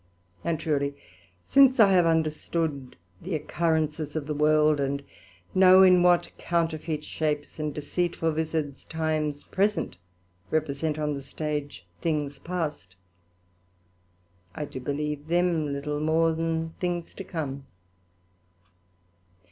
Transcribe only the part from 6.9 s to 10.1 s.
shapes, and deceitful vizards times present